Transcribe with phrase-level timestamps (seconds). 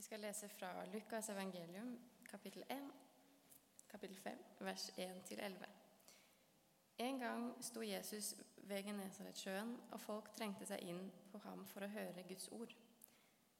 [0.00, 2.90] Vi skal lese fra Lukas evangelium, kapittel 1,
[3.90, 5.66] kapittel 5, vers 1-11.
[6.96, 11.02] En gang sto Jesus ved Genesaretsjøen, og folk trengte seg inn
[11.32, 12.72] på ham for å høre Guds ord.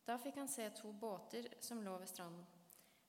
[0.09, 2.47] Da fikk han se to båter som lå ved stranden.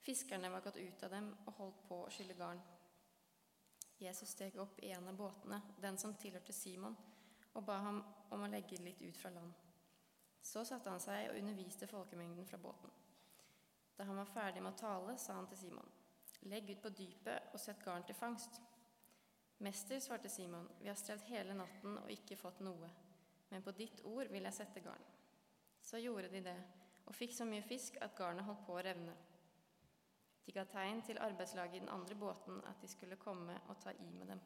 [0.03, 2.59] Fiskerne var gått ut av dem og holdt på å skylle garn.
[4.03, 6.99] Jesus steg opp i en av båtene, den som tilhørte Simon,
[7.53, 9.55] og ba ham om å legge litt ut fra land.
[10.43, 12.91] Så satte han seg og underviste folkemengden fra båten.
[14.01, 15.89] Da han var ferdig med å tale, sa han til Simon,
[16.49, 18.55] legg ut på dypet og sett garn til fangst.
[19.61, 22.89] Mester, svarte Simon, vi har strevd hele natten og ikke fått noe,
[23.51, 25.05] men på ditt ord vil jeg sette garn.
[25.85, 26.55] Så gjorde de det,
[27.05, 29.13] og fikk så mye fisk at garnet holdt på å revne.
[30.47, 33.93] De ga tegn til arbeidslaget i den andre båten at de skulle komme og ta
[33.93, 34.41] i med dem.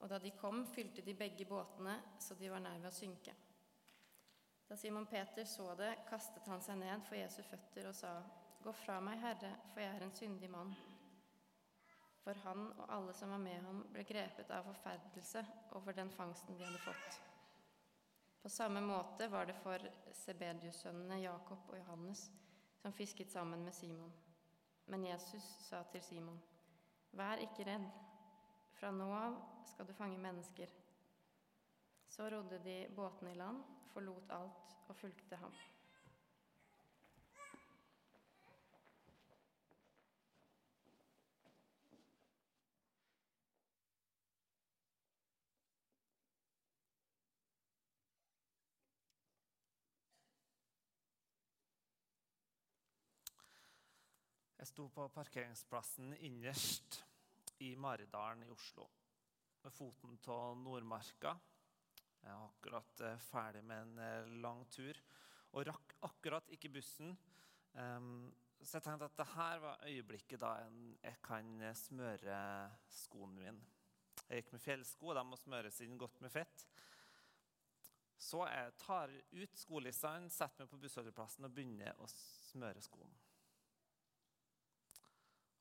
[0.00, 3.36] Og da de kom, fylte de begge båtene så de var nær ved å synke.
[4.64, 8.16] Da Simon Peter så det, kastet han seg ned for Jesu føtter og sa,
[8.66, 10.72] Gå fra meg, Herre, for jeg er en syndig mann.
[12.24, 15.44] For han og alle som var med ham, ble grepet av forferdelse
[15.78, 17.20] over den fangsten de hadde fått.
[18.42, 19.84] På samme måte var det for
[20.24, 22.24] Sebedius-sønnene Jakob og Johannes,
[22.82, 24.10] som fisket sammen med Simon.
[24.90, 26.42] Men Jesus sa til Simon,
[27.14, 27.86] Vær ikke redd,
[28.80, 29.38] fra nå av
[29.70, 30.74] skal du fange mennesker.
[32.10, 33.62] Så rodde de båtene i land,
[33.94, 35.54] forlot alt og fulgte ham.
[54.66, 56.96] Jeg sto på parkeringsplassen innerst
[57.62, 58.82] i Maridalen i Oslo.
[59.62, 61.36] Med foten av Nordmarka.
[62.18, 64.98] Jeg er akkurat eh, ferdig med en eh, lang tur
[65.52, 67.14] og rakk akkurat ikke bussen.
[67.78, 68.26] Um,
[68.58, 72.40] så jeg tenkte at dette var øyeblikket da jeg kan smøre
[72.90, 73.70] skoene mine.
[74.24, 76.66] Jeg gikk med fjellsko, og de må smøres inn godt med fett.
[78.18, 83.14] Så jeg tar ut skolissene, setter meg på bussholdeplassen og begynner å smøre skoen.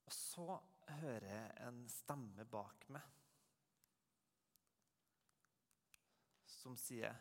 [0.05, 0.57] Og så
[1.01, 3.13] hører jeg en stemme bak meg
[6.65, 7.13] som sier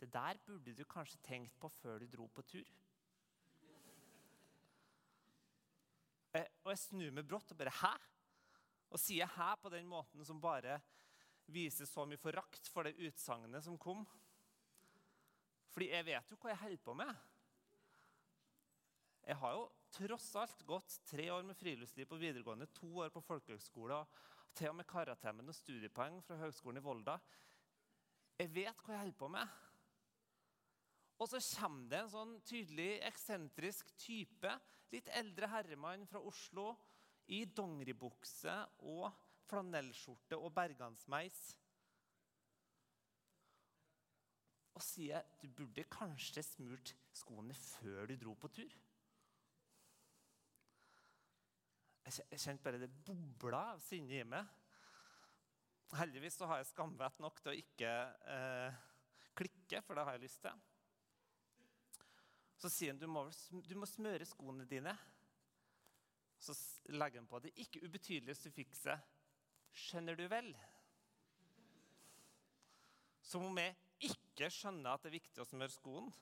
[0.00, 2.70] Det der burde du kanskje tenkt på før du dro på tur.
[6.64, 7.92] Og jeg snur meg brått og bare Hæ?
[8.94, 10.78] Og sier hæ på den måten som bare
[11.50, 14.04] viser så mye forakt for det utsagnet som kom.
[15.74, 17.10] Fordi jeg vet jo hva jeg holder på med.
[19.26, 19.64] Jeg har jo
[19.94, 24.00] tross alt gått tre år med friluftsliv på videregående, to år på folkehøgskole
[24.54, 27.18] til og med Karatemmen og studiepoeng fra Høgskolen i Volda.
[28.38, 29.60] Jeg vet hva jeg holder på med.
[31.22, 34.54] Og så kommer det en sånn tydelig eksentrisk type,
[34.90, 36.72] litt eldre herremann fra Oslo,
[37.32, 39.06] i dongeribukse og
[39.48, 41.38] flanellskjorte og bergansmeis.
[44.74, 48.74] Og sier du burde kanskje smurt skoene før du dro på tur.
[52.04, 54.48] Jeg kjente bare det bobla av sinne i meg.
[55.94, 57.90] Heldigvis så har jeg skamvett nok til å ikke
[58.34, 58.78] eh,
[59.38, 60.62] klikke, for det har jeg lyst til.
[62.60, 63.24] Så sier han du må,
[63.64, 64.92] du må smøre skoene dine.
[66.40, 66.54] Så
[66.92, 69.12] legger han på det ikke ubetydelige suffikset
[69.74, 70.54] 'skjønner du vel'?
[73.24, 73.74] Som om jeg
[74.10, 76.12] ikke skjønner at det er viktig å smøre skoen.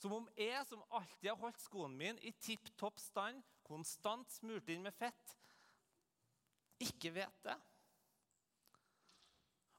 [0.00, 4.68] Som om jeg, som alltid har holdt skoen min i tipp topp stand, konstant smurt
[4.72, 5.36] inn med fett,
[6.82, 7.56] ikke vet det.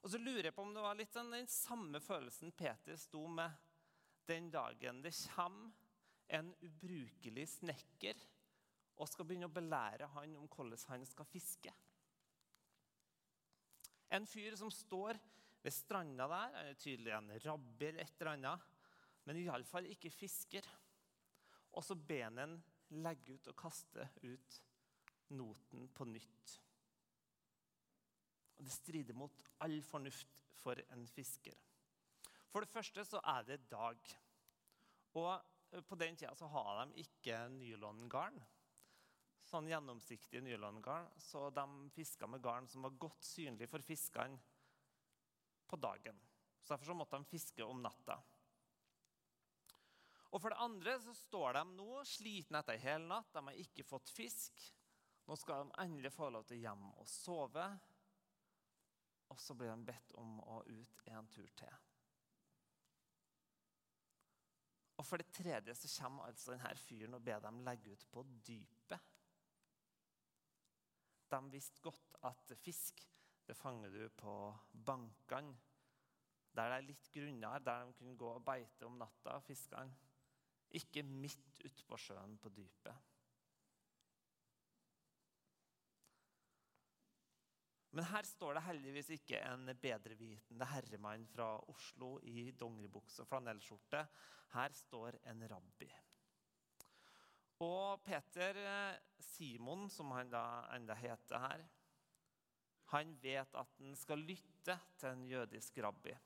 [0.04, 3.52] Og så lurer jeg på om det var litt den samme følelsen Peter sto med
[4.28, 5.72] den dagen det kommer
[6.32, 8.20] en ubrukelig snekker
[9.00, 11.72] og skal begynne å belære han om hvordan han skal fiske.
[14.14, 15.18] En fyr som står
[15.64, 18.70] ved stranda der, han er tydelig en rabbi eller et eller annet,
[19.24, 20.68] men iallfall ikke fisker.
[21.74, 22.58] Og så ber han
[23.02, 24.60] legge ut og kaste ut
[25.34, 26.56] noten på nytt.
[28.58, 31.56] Og Det strider mot all fornuft for en fisker.
[32.52, 33.98] For det første så er det dag.
[35.18, 35.32] Og
[35.72, 38.38] eh, på den tida så har de ikke nylongarn.
[39.44, 41.10] Sånn gjennomsiktig nylongarn.
[41.18, 44.38] Så de fiska med garn som var godt synlig for fiskene
[45.66, 46.20] på dagen.
[46.62, 48.20] Så Derfor så måtte de fiske om natta.
[50.34, 53.30] Og For det andre så står de nå slitne etter en hel natt.
[53.36, 54.64] De har ikke fått fisk.
[55.28, 57.66] Nå skal de endelig få lov til hjem og sove.
[59.30, 61.76] Og så blir de bedt om å ut en tur til.
[64.98, 68.22] Og for det tredje så kommer altså denne fyren og ber dem legge ut på
[68.46, 69.10] dypet.
[71.30, 73.02] De visste godt at fisk
[73.46, 74.34] det fanger du på
[74.86, 75.56] bankene,
[76.54, 80.03] der det er litt grunnere, der de kunne gå og beite om natta, fiskene.
[80.74, 83.10] Ikke midt utpå sjøen på dypet.
[87.94, 94.00] Men her står det heldigvis ikke en bedrevitende herremann fra Oslo i dongeribukse og flanellskjorte.
[94.56, 95.86] Her står en rabbi.
[97.62, 100.42] Og Peter eh, Simon, som han da
[100.74, 101.62] enda heter her,
[102.90, 106.16] han vet at han skal lytte til en jødisk rabbi.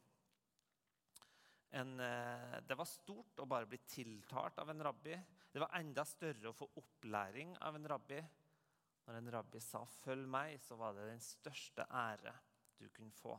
[1.70, 5.17] En, eh, det var stort å bare bli tiltalt av en rabbi.
[5.53, 8.23] Det var enda større å få opplæring av en rabbi.
[9.09, 12.35] Når en rabbi sa 'følg meg', så var det den største ære
[12.79, 13.38] du kunne få.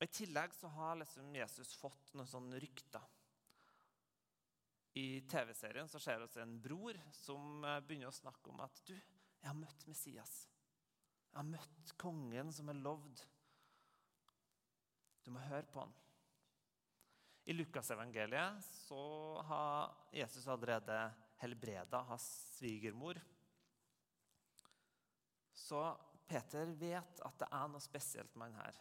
[0.00, 3.02] Og I tillegg så har liksom Jesus fått noen sånne rykter.
[4.96, 8.94] I TV-serien så ser vi en bror som eh, begynner å snakke om at du,
[8.94, 10.48] jeg har møtt Messias.
[11.30, 13.22] Jeg har møtt kongen som er lovd.
[15.24, 15.92] Du må høre på han.
[17.50, 19.00] I Lukasevangeliet så
[19.48, 20.98] har Jesus allerede
[21.40, 22.26] helbreda hans
[22.56, 23.18] svigermor.
[25.52, 25.80] Så
[26.28, 28.80] Peter vet at det er noe spesielt med han her.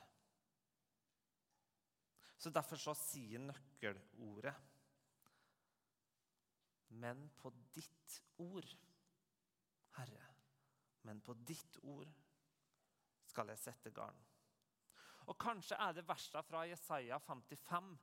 [2.39, 4.55] Så Derfor så sier nøkkelordet
[6.99, 8.65] Men på ditt ord,
[9.97, 10.29] Herre,
[11.05, 12.09] men på ditt ord
[13.29, 14.17] skal jeg sette garn.
[15.29, 17.93] Og Kanskje er det versa fra Jesaja 55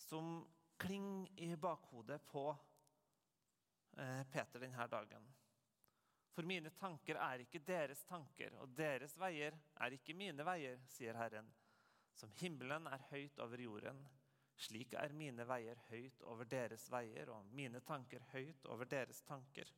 [0.00, 0.32] som
[0.80, 2.48] klinger i bakhodet på
[4.00, 5.34] Eh, Peter denne dagen.
[6.32, 11.18] For mine tanker er ikke deres tanker, og deres veier er ikke mine veier, sier
[11.18, 11.50] Herren.
[12.14, 14.00] Som himmelen er høyt over jorden,
[14.56, 19.68] slik er mine veier høyt over deres veier, og mine tanker høyt over deres tanker.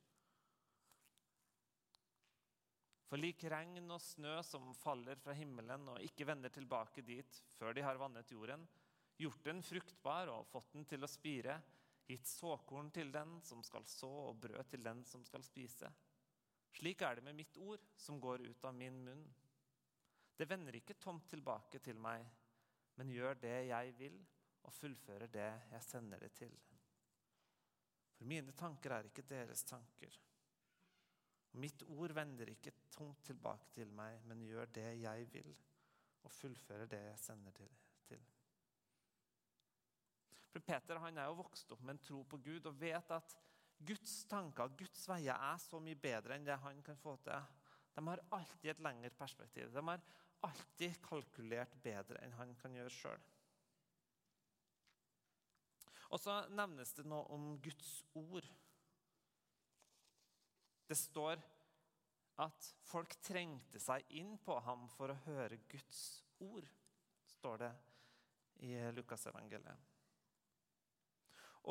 [3.12, 7.76] For lik regn og snø som faller fra himmelen og ikke vender tilbake dit før
[7.76, 8.62] de har vannet jorden,
[9.20, 11.58] gjort den fruktbar og fått den til å spire,
[12.08, 15.92] gitt såkorn til den som skal så, og brød til den som skal spise.
[16.72, 19.28] Slik er det med mitt ord som går ut av min munn.
[20.32, 22.24] Det vender ikke tomt tilbake til meg,
[22.96, 24.20] men gjør det jeg vil,
[24.64, 26.56] og fullfører det jeg sender det til.
[28.16, 30.16] For mine tanker er ikke deres tanker.
[31.60, 35.50] Mitt ord vender ikke tomt tilbake til meg, men gjør det jeg vil,
[36.24, 37.68] og fullfører det jeg sender det
[38.08, 38.22] til.
[40.52, 43.36] For Peter han er jo vokst opp med en tro på Gud og vet at
[43.82, 47.52] Guds tanker, Guds veier, er så mye bedre enn det han kan få til.
[47.96, 49.72] De har alltid et lengre perspektiv.
[49.72, 50.02] De har
[50.46, 53.24] alltid kalkulert bedre enn han kan gjøre sjøl.
[56.12, 58.46] Og så nevnes det noe om Guds ord.
[60.92, 61.40] Det står
[62.44, 66.02] at folk trengte seg inn på ham for å høre Guds
[66.44, 66.66] ord,
[67.38, 67.70] står det
[68.68, 69.86] i Lukasevangeliet.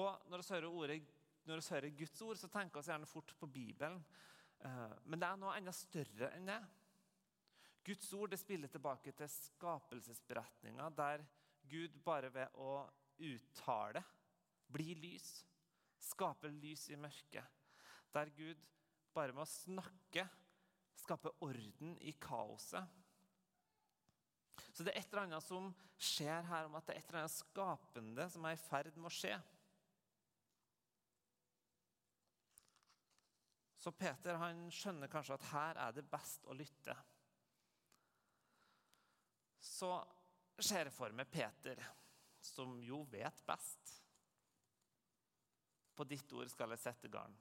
[0.01, 0.97] Og når vi
[1.45, 4.01] når vi hører Guds ord, så tenker vi gjerne fort på Bibelen.
[4.65, 6.57] Eh, men det er noe enda større enn det.
[7.85, 11.27] Guds ord det spiller tilbake til skapelsesberetninga, der
[11.69, 12.73] Gud bare ved å
[13.21, 14.01] uttale
[14.73, 15.31] blir lys,
[16.09, 17.57] skaper lys i mørket.
[18.17, 18.69] Der Gud
[19.15, 20.27] bare med å snakke
[21.01, 22.99] skape orden i kaoset.
[24.71, 27.23] Så det er et eller annet som skjer her om at det er et eller
[27.23, 29.33] annet skapende som er i ferd med å skje.
[33.81, 36.95] Så Peter han skjønner kanskje at her er det best å lytte.
[39.61, 39.95] Så
[40.61, 41.81] ser jeg for meg Peter,
[42.45, 43.95] som jo vet best.
[45.97, 47.33] På ditt ord skal jeg sette garn.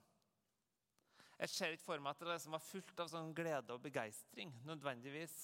[1.41, 4.51] Jeg ser ikke for meg at det liksom var fullt av sånn glede og begeistring.
[4.67, 5.37] nødvendigvis.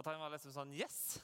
[0.00, 1.20] At han var liksom sånn Yes!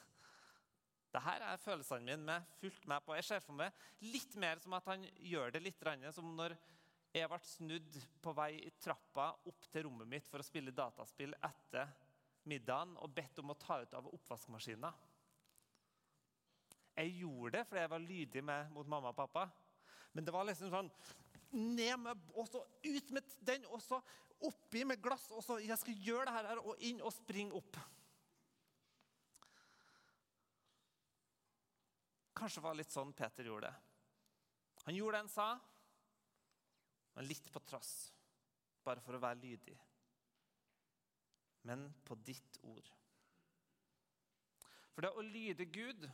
[1.11, 3.15] Det her er følelsene mine med, fullt med på.
[3.17, 3.73] Jeg ser for meg
[4.13, 5.81] litt mer som at han gjør det litt
[6.15, 6.55] som når
[7.11, 11.33] jeg ble snudd på vei i trappa opp til rommet mitt for å spille dataspill
[11.43, 11.89] etter
[12.47, 14.93] middagen og bedt om å ta ut av oppvaskmaskina.
[16.95, 19.49] Jeg gjorde det fordi jeg var lydig med, mot mamma og pappa.
[20.13, 20.93] Men det var liksom sånn
[21.51, 23.99] Ned med og så ut med den, og så
[24.47, 25.27] oppi med glass.
[25.35, 27.79] Og så jeg skal gjøre det her og inn og springe opp.
[32.41, 33.75] Kanskje det var litt sånn Peter gjorde det.
[34.87, 35.49] Han gjorde det han sa,
[37.13, 37.91] men litt på trass,
[38.81, 39.75] bare for å være lydig.
[41.69, 42.87] Men på ditt ord.
[44.95, 46.07] For det å lyde Gud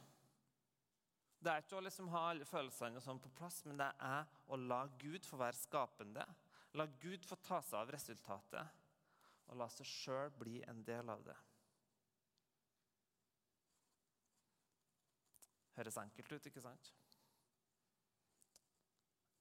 [1.48, 4.58] Det er ikke å liksom ha alle følelsene sånn på plass, men det er å
[4.60, 6.25] la Gud få være skapende.
[6.75, 8.74] La Gud få ta seg av resultatet,
[9.48, 11.38] og la seg sjøl bli en del av det.
[15.77, 16.92] Høres enkelt ut, ikke sant?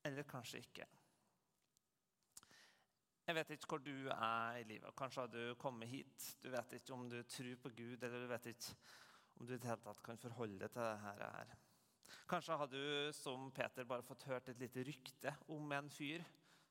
[0.06, 0.86] Eller kanskje ikke.
[3.26, 4.94] Jeg vet ikke hvor du er i livet.
[4.94, 6.32] Kanskje har du kommet hit.
[6.38, 8.76] Du vet ikke om du tror på Gud, eller du vet ikke
[9.40, 11.56] om du i det hele tatt kan forholde deg til dette her.
[12.26, 16.24] Kanskje har du som Peter bare fått hørt et lite rykte om en fyr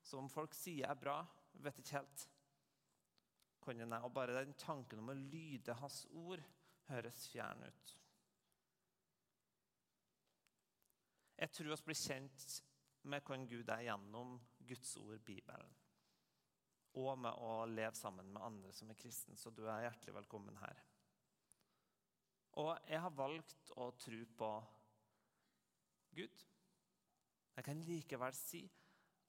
[0.04, 1.20] som folk sier er bra.
[1.64, 2.26] Vet ikke helt.
[3.66, 6.42] Og bare den tanken om å lyde hans ord
[6.86, 7.94] høres fjern ut.
[11.40, 12.46] Jeg tror oss blir kjent
[13.10, 14.36] med hvem Gud er gjennom
[14.68, 15.74] Guds ord, Bibelen
[16.96, 19.36] og med å leve sammen med andre som er kristne.
[19.36, 20.78] Så du er hjertelig velkommen her.
[22.56, 24.50] Og jeg har valgt å tro på
[26.16, 26.44] Gud.
[27.56, 28.62] Jeg kan likevel si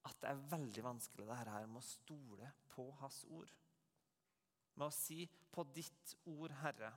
[0.07, 3.51] at det er veldig vanskelig det her med å stole på Hans ord.
[4.75, 6.93] Med å si 'på ditt ord, Herre'.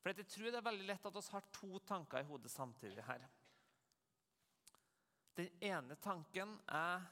[0.00, 3.04] For jeg tror det er veldig lett at vi har to tanker i hodet samtidig
[3.04, 3.28] her.
[5.36, 7.06] Den ene tanken er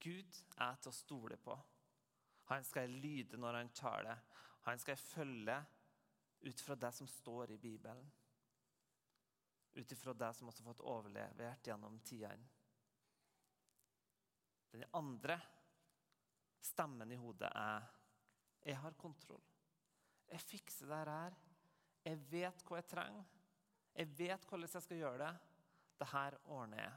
[0.00, 1.56] Gud er til å stole på.
[2.50, 4.20] Han skal lyde når han taler.
[4.66, 5.56] Han skal følge
[6.42, 8.12] ut fra det som står i Bibelen.
[9.76, 12.48] Ut ifra det som også har fått overlevert gjennom tidene.
[14.72, 15.36] Den andre
[16.60, 17.84] stemmen i hodet er
[18.66, 19.42] jeg har kontroll.
[20.26, 21.36] Jeg fikser det her.
[22.06, 23.28] Jeg vet hva jeg trenger.
[23.96, 25.52] Jeg vet hvordan jeg skal gjøre det.
[26.00, 26.96] Dette ordner jeg.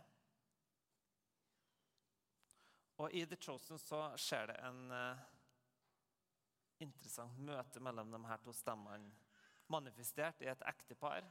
[2.99, 5.21] Og I The Chosen så skjer det en uh,
[6.83, 9.13] interessant møte mellom de her to stemmene.
[9.71, 11.23] Manifestert i et ektepar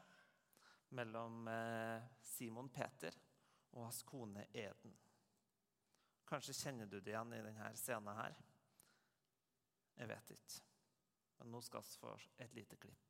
[0.88, 3.14] mellom uh, Simon Peter
[3.72, 4.94] og hans kone Eden.
[6.28, 8.36] Kanskje kjenner du det igjen i denne scenen her.
[9.98, 10.64] Jeg vet ikke.
[11.38, 12.14] Men nå skal vi få
[12.44, 13.07] et lite klipp.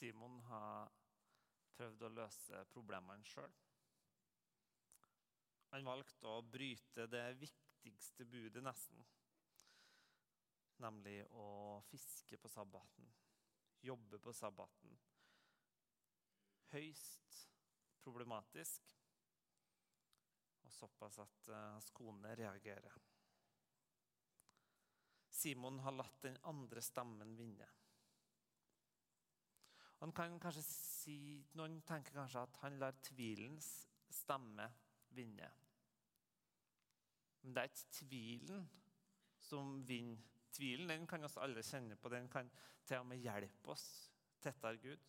[0.00, 0.88] Simon har
[1.76, 3.52] prøvd å løse problemene sjøl.
[5.74, 9.02] Han valgte å bryte det viktigste budet, nesten.
[10.80, 13.10] Nemlig å fiske på sabbaten,
[13.84, 14.96] jobbe på sabbaten.
[16.72, 17.36] Høyst
[18.00, 18.94] problematisk,
[20.64, 22.96] og såpass at uh, hans kone reagerer.
[25.28, 27.68] Simon har latt den andre stemmen vinne.
[30.00, 31.16] Han kan kanskje si,
[31.58, 33.68] Noen tenker kanskje at han lar tvilens
[34.10, 34.66] stemme
[35.16, 35.48] vinne.
[37.42, 38.66] Men det er ikke tvilen
[39.40, 40.26] som vinner.
[40.50, 42.10] Tvilen den kan oss alle kjenne på.
[42.10, 42.48] Den kan
[42.82, 43.86] til og med hjelpe oss
[44.42, 45.04] tettere Gud.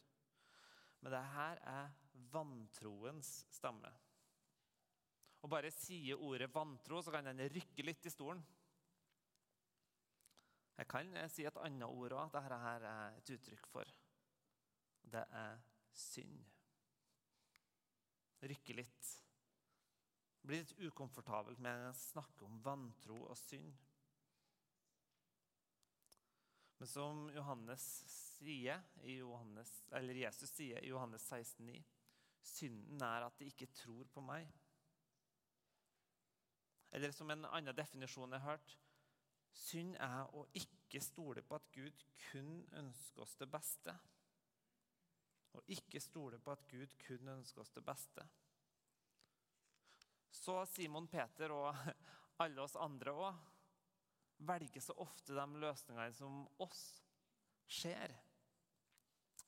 [1.02, 1.96] Men det her er
[2.32, 3.90] vantroens stemme.
[5.42, 8.44] Og bare sier ordet vantro, så kan den rykke litt i stolen.
[10.78, 12.30] Jeg kan si et annet ord òg.
[12.36, 13.90] Dette er et uttrykk for.
[15.02, 15.60] Det er
[15.98, 16.40] synd.
[18.42, 19.10] Rykke litt.
[20.42, 23.72] Blir litt ukomfortabelt med å snakke om vantro og synd.
[26.82, 31.84] Men som Johannes sier Johannes, eller Jesus sier i Johannes 16,9.:
[32.42, 34.50] Synden er at de ikke tror på meg.
[36.92, 38.80] Eller som en annen definisjon jeg har hørt
[39.52, 43.94] Synd er å ikke stole på at Gud kun ønsker oss det beste.
[45.52, 48.26] Å ikke stole på at Gud kun ønsker oss det beste.
[50.32, 51.76] Så Simon Peter og
[52.44, 53.48] alle oss andre òg
[54.48, 56.86] velger så ofte de løsningene som oss
[57.70, 58.14] ser.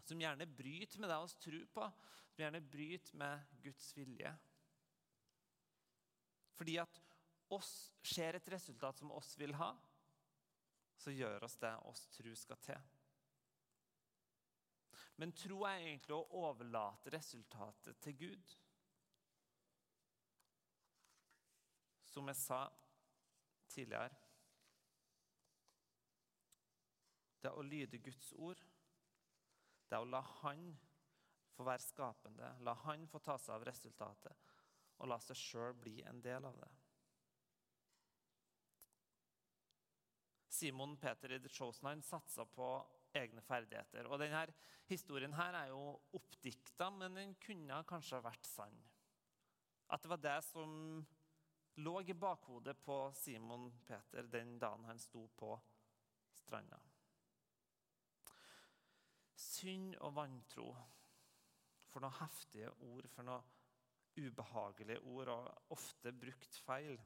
[0.03, 1.87] Som gjerne bryter med det oss tror på,
[2.33, 4.33] som gjerne bryter med Guds vilje.
[6.53, 6.99] Fordi at
[7.53, 7.71] oss
[8.05, 9.71] ser et resultat som oss vil ha,
[10.99, 12.92] så gjør oss det oss tror skal til.
[15.21, 18.53] Men tro er egentlig å overlate resultatet til Gud.
[22.13, 22.65] Som jeg sa
[23.73, 24.21] tidligere
[27.43, 28.59] Det er å lyde Guds ord,
[29.89, 30.69] det er å la Han
[31.53, 34.53] få være skapende, la Han få ta seg av resultatet,
[35.03, 36.69] og la seg sjøl bli en del av det.
[40.53, 42.69] Simon Peter i The Chosen satsa på
[43.17, 44.07] egne ferdigheter.
[44.09, 44.45] Og denne
[44.89, 48.75] Historien her er jo oppdikta, men den kunne kanskje vært sann.
[49.93, 50.73] At det var det som
[51.79, 55.53] lå i bakhodet på Simon Peter den dagen han sto på
[56.35, 56.79] stranda.
[59.39, 60.67] Synd og vantro.
[61.93, 63.49] For noen heftige ord, for noen
[64.17, 66.97] ubehagelige ord, og ofte brukt feil.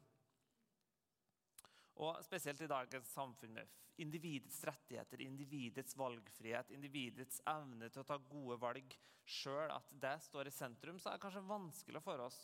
[2.03, 8.19] Og Spesielt i dagens samfunn med individets rettigheter, individets valgfrihet, individets evne til å ta
[8.29, 8.93] gode valg
[9.27, 12.37] sjøl, at det står i sentrum, så er det kanskje vanskelig for oss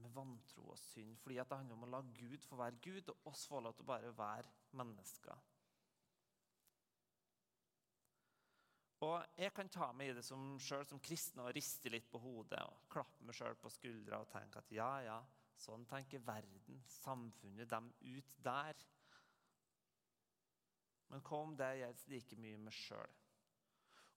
[0.00, 1.18] med vantro og synd.
[1.20, 3.84] Fordi det handler om å la Gud få være Gud, og oss få lov til
[3.84, 5.48] å bare være mennesker.
[9.02, 12.20] Og Jeg kan ta meg i det som, selv som kristen og riste litt på
[12.22, 15.16] hodet og klappe meg sjøl på skuldra og tenke at ja, ja,
[15.62, 18.78] Sånn tenker verden, samfunnet, dem ut der.
[21.12, 23.18] Men hva om det gjelder like mye med sjøl?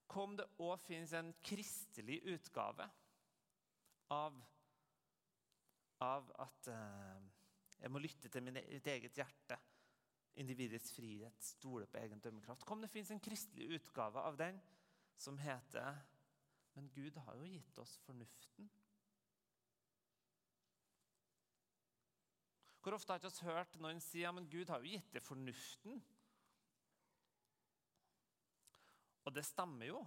[0.10, 2.88] Hva om det òg finnes en kristelig utgave
[4.15, 4.38] av,
[6.05, 7.25] av at eh,
[7.81, 9.60] jeg må lytte til mitt eget hjerte?
[10.41, 12.65] Individets frihet, stole på egen dømmekraft.
[12.65, 14.58] Hva om det finnes en kristelig utgave av den
[15.15, 16.01] som heter
[16.75, 18.67] Men Gud har jo gitt oss fornuften.
[22.86, 25.24] Hvor ofte har ikke vi hørt noen si ja, men Gud har jo gitt det
[25.26, 25.95] fornuften?
[29.26, 30.04] Og det stemmer jo.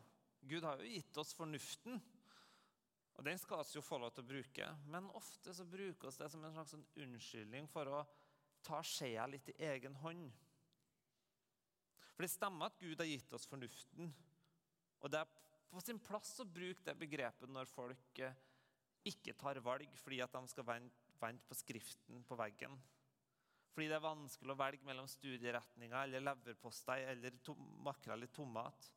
[0.46, 1.98] Gud har jo gitt oss fornuften.
[3.18, 6.20] Og Den skal vi jo få lov til å bruke, men ofte så bruker vi
[6.22, 8.04] det som en slags sånn unnskyldning for å
[8.62, 10.30] ta skjea litt i egen hånd.
[12.14, 14.14] For det stemmer at Gud har gitt oss fornuften.
[15.02, 15.34] Og det er
[15.66, 18.38] på sin plass å bruke det begrepet når folk eh,
[19.10, 22.76] ikke tar valg fordi at de skal vente vente på skriften på veggen.
[23.72, 27.36] Fordi det er vanskelig å velge mellom studieretninger eller leverpostei eller
[27.84, 28.88] makrell i tomat.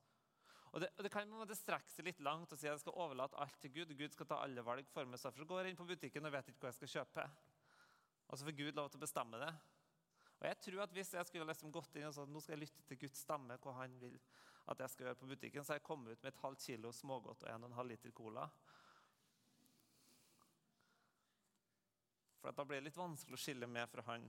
[0.72, 3.02] Og det, og det kan det strekke seg litt langt og si at jeg skal
[3.04, 3.92] overlate alt til Gud.
[4.00, 5.20] Gud skal ta alle valg for meg.
[5.20, 7.28] Så går jeg inn på butikken og vet ikke hva jeg skal kjøpe.
[8.32, 9.52] Og så får Gud lov til å bestemme det.
[10.40, 12.64] Og jeg tror at Hvis jeg skulle liksom gått inn og sagt nå skal jeg
[12.64, 14.16] lytte til Guds stemme, hva han vil
[14.72, 16.92] at jeg skal gjøre på butikken, så har jeg kommet ut med et halvt kilo
[16.94, 18.48] smågodt og en og en halv liter cola.
[22.42, 24.26] For da blir det litt vanskelig å skille med fra Han.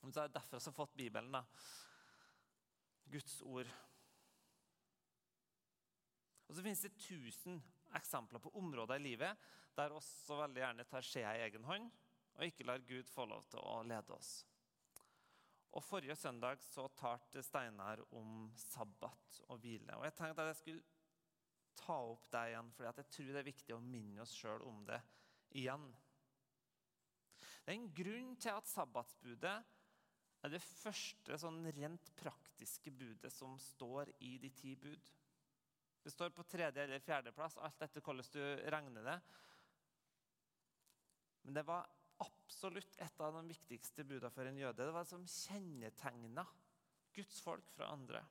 [0.00, 1.32] Men så er det derfor jeg har fått Bibelen.
[1.32, 1.44] da.
[3.10, 3.70] Guds ord.
[6.46, 7.58] Og så finnes det tusen
[7.94, 11.90] eksempler på områder i livet der oss så veldig gjerne tar skjea i egen hånd
[12.36, 14.30] og ikke lar Gud få lov til å lede oss.
[15.70, 19.94] Og Forrige søndag så talte Steinar om sabbat og hvile.
[19.98, 20.82] Og Jeg tenkte at jeg skulle
[21.78, 24.82] ta opp det igjen, for jeg tror det er viktig å minne oss sjøl om
[24.88, 24.98] det
[25.60, 25.86] igjen.
[27.70, 29.50] Det er en grunn til at sabbatsbudet
[30.42, 35.10] er det første sånn rent praktiske budet som står i de ti bud.
[36.02, 38.42] Det står på tredje eller fjerdeplass, alt etter hvordan du
[38.74, 39.16] regner det.
[41.46, 41.86] Men det var
[42.26, 44.82] absolutt et av de viktigste budene for en jøde.
[44.82, 46.48] Det var det som kjennetegna
[47.14, 48.26] Guds folk fra andre.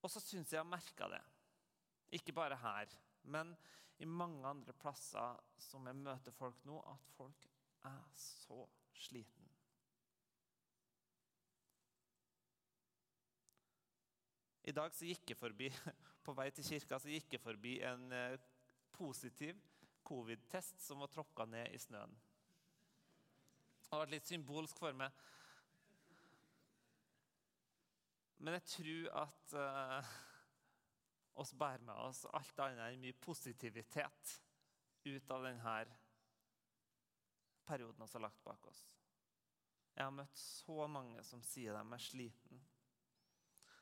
[0.00, 1.26] Og så syns jeg jeg merka det.
[2.16, 3.52] Ikke bare her, men
[3.98, 7.48] i mange andre plasser som jeg møter folk nå, at folk
[7.88, 8.62] er så
[8.94, 9.48] sliten.
[14.68, 15.70] I dag så gikk jeg forbi,
[16.28, 18.34] På vei til kirka så gikk jeg forbi en eh,
[18.92, 19.56] positiv
[20.04, 22.12] covid-test som var tråkka ned i snøen.
[23.80, 25.14] Det har vært litt symbolsk for meg.
[28.44, 30.10] Men jeg tror at uh,
[31.38, 34.34] oss bærer med oss alt annet enn mye positivitet
[35.08, 35.76] ut av denne
[37.68, 38.82] perioden vi har lagt bak oss.
[39.94, 42.66] Jeg har møtt så mange som sier de er sliten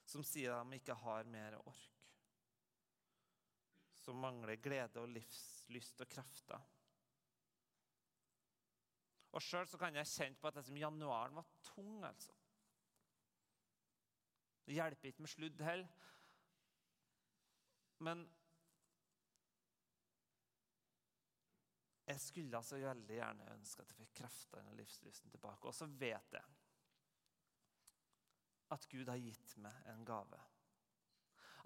[0.07, 1.93] som sier de ikke har mer ork.
[3.99, 6.73] Som mangler glede og livslyst og krefter.
[9.35, 12.05] Og Sjøl kan jeg kjenne på at liksom, januaren var tung.
[12.07, 12.33] altså.
[14.65, 15.91] Det hjelper ikke med sludd heller.
[18.05, 18.27] Men
[22.07, 25.67] jeg skulle altså veldig gjerne ønske at jeg fikk kreftene og livslysten tilbake.
[25.67, 26.45] Og så vet jeg
[28.75, 30.39] at Gud har gitt meg en gave.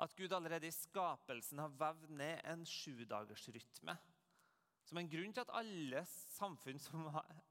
[0.01, 3.97] At Gud allerede i skapelsen har vevd ned en sjudagersrytme.
[4.89, 7.05] Som en grunn til at alle samfunn som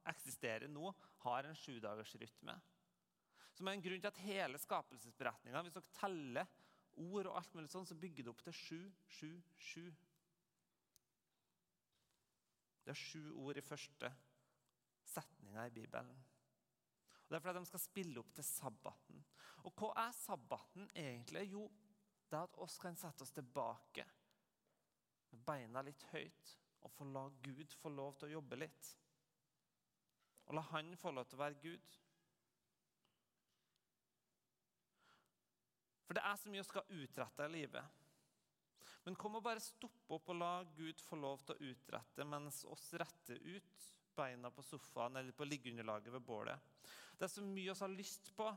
[0.09, 0.89] eksisterer nå,
[1.23, 2.55] har en sjudagersrytme.
[3.53, 6.49] Som en grunn til at hele skapelsesberetninga Hvis dere teller
[6.99, 8.79] ord, og alt mulig sånn, så bygger det opp til sju,
[9.17, 9.31] sju,
[9.69, 9.85] sju.
[12.83, 14.11] Det er sju ord i første
[15.09, 16.23] setninga i Bibelen.
[17.23, 19.19] Og Det er fordi de skal spille opp til sabbaten.
[19.67, 21.43] Og hva er sabbaten egentlig?
[21.51, 21.67] Jo,
[22.29, 24.05] det er at oss kan sette oss tilbake
[25.29, 28.91] med beina litt høyt og få la Gud få lov til å jobbe litt.
[30.49, 31.97] Og la Han få lov til å være Gud.
[36.09, 37.97] For det er så mye vi skal utrette i livet.
[39.05, 42.63] Men kom og bare stoppe opp og la Gud få lov til å utrette mens
[42.65, 43.85] oss retter ut
[44.17, 46.65] beina på sofaen eller på liggeunderlaget ved bålet.
[47.13, 48.49] Det er så mye vi har lyst på.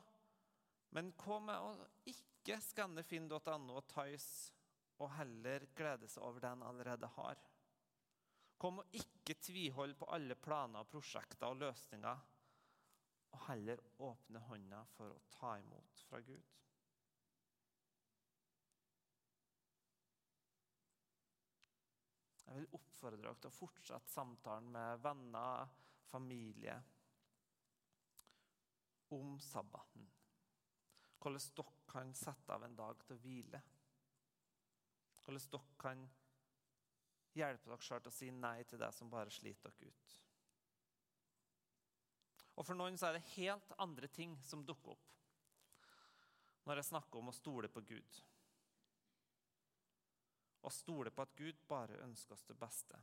[0.97, 1.13] Men
[1.45, 1.75] med å
[2.09, 4.57] ikke skanne finn.no og Tice
[5.05, 7.45] og heller glede seg over det en allerede har?
[8.57, 12.27] Kom og ikke tviholde på alle planer, og prosjekter og løsninger,
[13.37, 16.53] og heller åpne hånda for å ta imot fra Gud.
[22.53, 25.71] Jeg vil oppfordre dere til å fortsette samtalen med venner,
[26.11, 26.75] familie,
[29.17, 30.05] om sabbaten.
[31.17, 33.61] Hvordan dere kan sette av en dag til å hvile.
[35.23, 36.03] Hvordan dere kan
[37.41, 40.19] hjelpe dere sjøl til å si nei til det som bare sliter dere ut.
[42.61, 45.09] Og For noen så er det helt andre ting som dukker opp
[46.69, 48.21] når jeg snakker om å stole på Gud.
[50.63, 52.99] Å stole på at Gud bare ønsker oss det beste.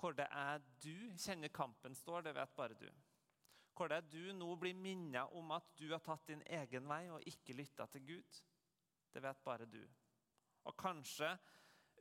[0.00, 2.88] Hvor det er du kjenner kampen står, det vet bare du
[3.80, 7.06] hvor det er du nå blir minnet om at du har tatt din egen vei
[7.08, 8.40] og ikke lytta til Gud.
[9.08, 9.80] Det vet bare du.
[10.68, 11.30] Og kanskje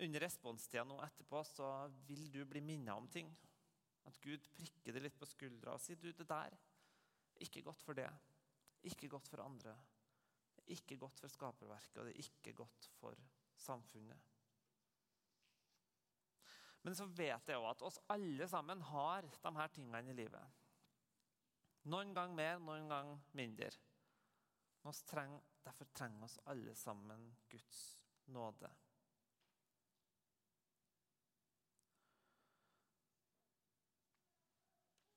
[0.04, 1.70] under responstida nå etterpå så
[2.10, 3.32] vil du bli minnet om ting.
[4.12, 6.58] At Gud prikker deg litt på skuldra og sier du, det der
[7.40, 8.10] ikke godt for det.
[8.92, 9.78] Ikke godt for andre.
[10.76, 13.16] Ikke godt for skaperverket, og det er ikke godt for
[13.56, 14.29] samfunnet.
[16.82, 20.60] Men så vet jeg òg at oss alle sammen har de her tingene i livet.
[21.92, 23.72] Noen gang mer, noen gang mindre.
[25.06, 27.82] Treng, derfor trenger oss alle sammen Guds
[28.32, 28.70] nåde.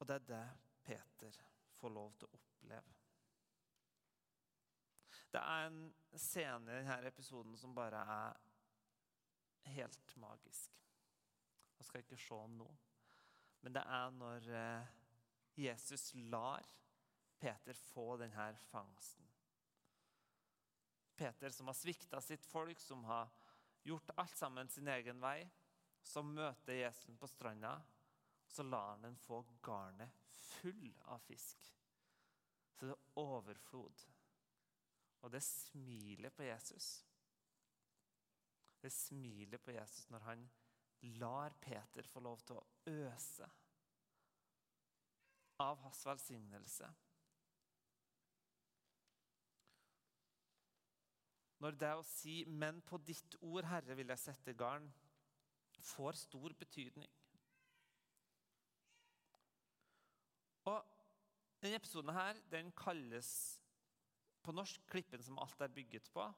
[0.03, 0.45] Og det er det
[0.83, 1.37] Peter
[1.79, 2.95] får lov til å oppleve.
[5.33, 5.83] Det er en
[6.19, 8.41] scene i denne episoden som bare er
[9.77, 10.83] helt magisk.
[11.83, 12.75] Jeg skal ikke se noe.
[13.63, 14.91] men det er når eh,
[15.65, 16.63] Jesus lar
[17.43, 19.27] Peter få denne fangsten.
[21.19, 23.31] Peter som har svikta sitt folk, som har
[23.83, 25.43] gjort alt sammen sin egen vei.
[26.03, 27.75] Så møter Jesus på stranda,
[28.47, 31.67] så lar han den få garnet full av fisk.
[32.79, 34.07] Så det er overflod.
[35.23, 36.95] Og det smiler på Jesus.
[38.83, 40.51] Det smiler på Jesus når han
[41.03, 43.49] lar Peter få lov til å øse
[45.63, 46.91] av hans velsignelse.
[51.63, 54.93] Når det å si 'men på ditt ord, Herre, vil jeg sette garn',
[55.79, 57.11] får stor betydning.
[60.65, 60.85] Og
[61.63, 63.61] Denne episoden her, den kalles
[64.43, 66.33] på norsk 'Klippen som alt er bygget på'.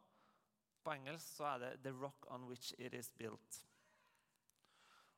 [0.85, 3.74] På engelsk så er det 'The rock on which it is built'.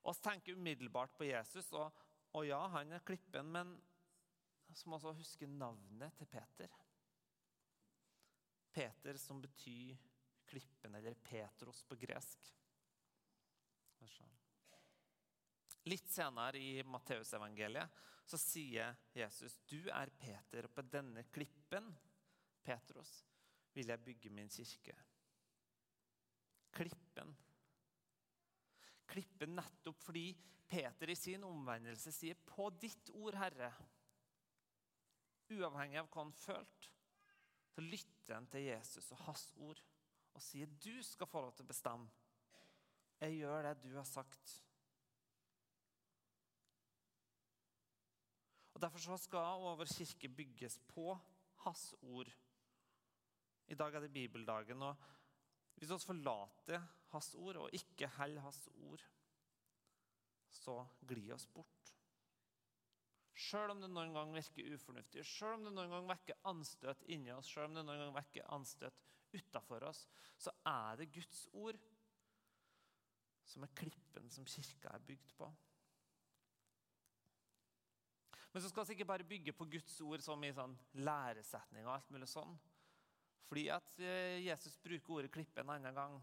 [0.06, 1.94] Så tenker umiddelbart på Jesus, og,
[2.38, 3.72] og ja, han er klippen, men
[4.74, 6.76] så må også huske navnet til Peter.
[8.76, 9.96] Peter som betyr
[10.46, 12.52] klippen, eller Petros på gresk.
[15.86, 21.92] Litt senere i Matteusevangeliet så sier Jesus, 'Du er Peter, og på denne klippen,
[22.62, 23.20] Petros,
[23.72, 24.98] vil jeg bygge min kirke.'
[26.72, 27.05] Klippen.
[29.16, 30.28] Klippen nettopp fordi
[30.68, 33.72] Peter i sin omvendelse sier, 'På ditt ord, Herre'.
[35.56, 36.90] Uavhengig av hva han følte,
[37.70, 39.80] så lytter han til Jesus og hans ord
[40.34, 42.10] og sier, 'Du skal få lov til å bestemme.
[43.20, 44.62] Jeg gjør det du har sagt.'
[48.74, 51.14] Og Derfor skal vår kirke bygges på
[51.64, 52.28] hans ord.
[53.66, 54.82] I dag er det bibeldagen.
[54.82, 54.96] og
[55.74, 56.82] Hvis vi forlater
[57.16, 59.02] hans ord og ikke holder hans ord,
[60.52, 61.92] så glir oss bort.
[63.36, 67.34] Sjøl om det noen gang virker ufornuftig, sjøl om det noen gang vekker anstøt inni
[67.34, 69.02] oss, sjøl om det noen gang vekker anstøt
[69.36, 70.06] utafor oss,
[70.40, 71.76] så er det Guds ord
[73.46, 75.50] som er klippen som kirka er bygd på.
[78.52, 80.72] Men så skal vi ikke bare bygge på Guds ord som i sånn
[81.04, 82.56] læresetning og alt mulig sånn.
[83.46, 86.16] Fordi at eh, Jesus bruker ordet 'klippe' en annen gang.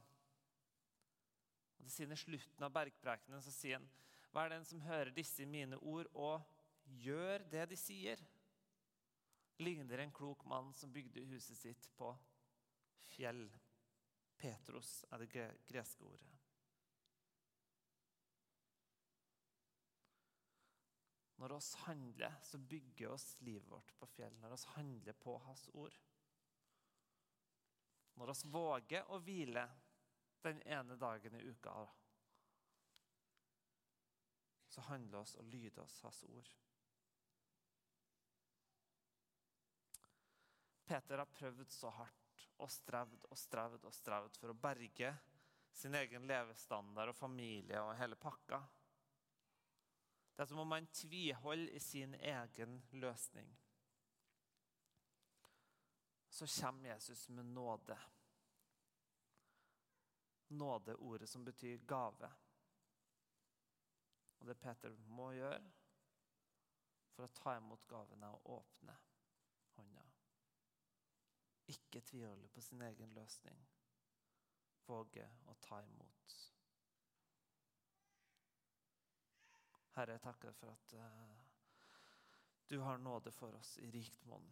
[1.84, 3.88] Og det I slutten av bergprekenen så sier han,
[4.40, 6.42] er den som hører disse mine ord, og
[7.04, 8.24] gjør det de sier?'
[9.60, 12.08] Ligner en klok mann som bygde huset sitt på
[13.12, 13.46] fjell.
[14.40, 15.30] Petros er det
[15.70, 16.32] greske ordet.
[21.38, 24.34] Når oss handler, så bygger oss livet vårt på fjell.
[24.42, 25.96] Når oss handler på Hans ord.
[28.16, 29.68] Når oss våger å hvile
[30.44, 31.88] den ene dagen i uka,
[34.68, 36.50] så handler oss og lyder oss Hans ord.
[40.86, 45.14] Peter har prøvd så hardt og strevd og strevd og strevd for å berge
[45.74, 48.60] sin egen levestandard og familie og hele pakka.
[50.34, 53.50] Det er som om han tviholder i sin egen løsning.
[56.30, 57.98] Så kommer Jesus med nåde.
[60.54, 62.30] Nådeordet som betyr gave.
[64.40, 65.62] Og det Peter må gjøre
[67.14, 68.96] for å ta imot gaven, er å åpne
[69.78, 70.04] hånda.
[71.74, 73.62] Ikke tviholde på sin egen løsning.
[74.86, 76.36] Våge å ta imot.
[79.94, 81.44] Herre, jeg takker for at uh,
[82.68, 84.50] du har nåde for oss i rikt monn.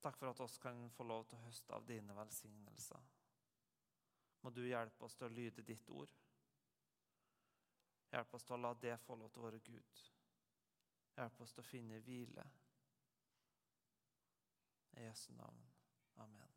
[0.00, 3.04] Takk for at oss kan få lov til å høste av dine velsignelser.
[4.44, 6.10] Må du hjelpe oss til å lyde ditt ord.
[8.12, 10.02] Hjelp oss til å la det få lov til å være Gud.
[11.16, 12.44] Hjelp oss til å finne hvile.
[15.00, 15.64] I Jesu navn.
[16.22, 16.53] Amen.